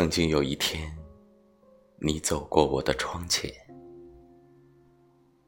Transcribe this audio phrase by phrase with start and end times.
[0.00, 0.90] 曾经有一天，
[1.98, 3.52] 你走过我的窗前。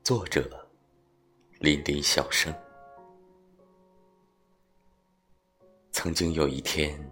[0.04, 0.68] 作者：
[1.58, 2.54] 林林小生。
[5.90, 7.02] 曾经有一天，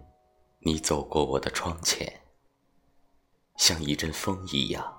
[0.59, 2.07] 你走过我的窗前，
[3.55, 4.95] 像一阵风一样，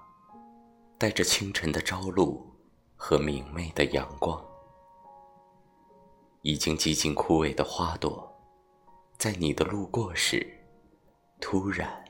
[0.98, 2.44] 带着清晨的朝露
[2.96, 4.44] 和明媚的阳光。
[6.40, 8.28] 已经几近枯萎的花朵，
[9.16, 10.44] 在你的路过时，
[11.40, 12.01] 突然。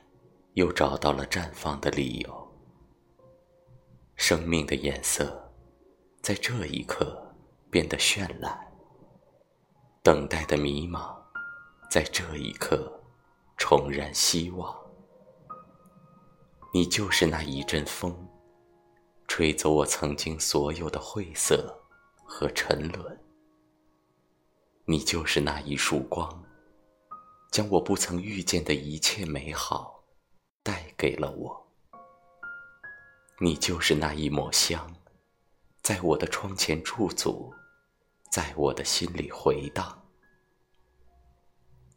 [0.53, 2.53] 又找到了绽放的理由。
[4.15, 5.51] 生命的颜色，
[6.21, 7.35] 在这一刻
[7.69, 8.57] 变得绚烂。
[10.03, 11.15] 等待的迷茫，
[11.89, 13.01] 在这一刻
[13.57, 14.75] 重燃希望。
[16.73, 18.15] 你就是那一阵风，
[19.27, 21.81] 吹走我曾经所有的晦涩
[22.25, 23.19] 和沉沦。
[24.85, 26.43] 你就是那一束光，
[27.51, 30.02] 将我不曾遇见的一切美好。
[30.63, 31.67] 带给了我，
[33.39, 34.89] 你就是那一抹香，
[35.81, 37.53] 在我的窗前驻足，
[38.31, 40.01] 在我的心里回荡。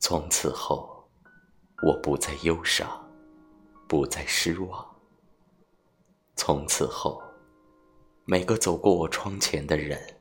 [0.00, 1.08] 从此后，
[1.84, 3.08] 我不再忧伤，
[3.86, 4.84] 不再失望。
[6.34, 7.22] 从此后，
[8.24, 10.18] 每个走过我窗前的人，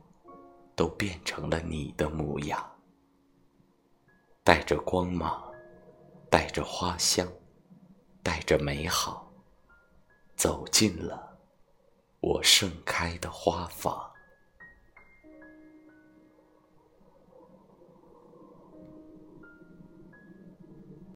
[0.76, 2.64] 都变成了你的模样，
[4.44, 5.52] 带着光芒，
[6.30, 7.28] 带着花香。
[8.26, 9.32] 带着美好，
[10.36, 11.38] 走进了
[12.20, 14.15] 我盛开的花房。